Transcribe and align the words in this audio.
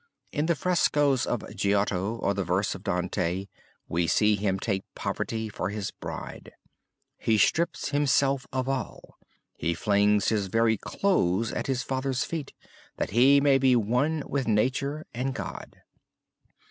In 0.31 0.47
the 0.47 0.55
frescoes 0.55 1.27
of 1.27 1.55
Giotto 1.55 2.15
or 2.15 2.33
the 2.33 2.43
verse 2.43 2.73
of 2.73 2.81
Dante 2.83 3.45
we 3.87 4.07
see 4.07 4.35
him 4.35 4.57
take 4.59 4.83
Poverty 4.95 5.47
for 5.47 5.69
his 5.69 5.91
bride. 5.91 6.53
He 7.19 7.37
strips 7.37 7.89
himself 7.89 8.47
of 8.51 8.67
all: 8.67 9.19
he 9.53 9.75
flings 9.75 10.29
his 10.29 10.47
very 10.47 10.75
clothes 10.77 11.51
at 11.53 11.67
his 11.67 11.83
father's 11.83 12.23
feet, 12.23 12.51
that 12.97 13.11
he 13.11 13.39
may 13.39 13.59
be 13.59 13.75
one 13.75 14.23
with 14.25 14.47
Nature 14.47 15.05
and 15.13 15.35
God. 15.35 15.83